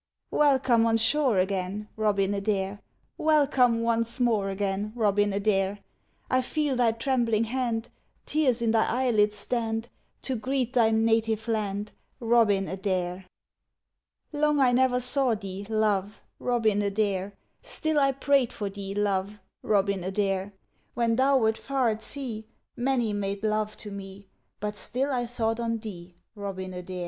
Welcome 0.31 0.87
on 0.87 0.97
shore 0.97 1.37
again, 1.37 1.87
Robin 1.95 2.33
Adair! 2.33 2.81
Welcome 3.19 3.83
once 3.83 4.19
more 4.19 4.49
again, 4.49 4.93
Robin 4.95 5.31
Adair! 5.31 5.77
I 6.27 6.41
feel 6.41 6.75
thy 6.75 6.93
trembling 6.93 7.43
hand; 7.43 7.89
Tears 8.25 8.63
in 8.63 8.71
thy 8.71 8.87
eyelids 8.89 9.35
stand, 9.35 9.89
To 10.23 10.35
greet 10.35 10.73
thy 10.73 10.89
native 10.89 11.47
land, 11.47 11.91
Robin 12.19 12.67
Adair! 12.67 13.27
Long 14.33 14.59
I 14.59 14.71
ne'er 14.71 14.99
saw 14.99 15.35
thee, 15.35 15.67
love, 15.69 16.19
Robin 16.39 16.81
Adair; 16.81 17.35
Still 17.61 17.99
I 17.99 18.11
prayed 18.11 18.51
for 18.51 18.71
thee, 18.71 18.95
love, 18.95 19.39
Robin 19.61 20.03
Adair; 20.03 20.51
When 20.95 21.15
thou 21.15 21.37
wert 21.37 21.59
far 21.59 21.89
at 21.89 22.01
sea, 22.01 22.47
Many 22.75 23.13
made 23.13 23.43
love 23.43 23.77
to 23.77 23.91
me, 23.91 24.29
But 24.59 24.75
still 24.75 25.11
I 25.13 25.27
thought 25.27 25.59
on 25.59 25.77
thee, 25.77 26.15
Robin 26.33 26.73
Adair. 26.73 26.99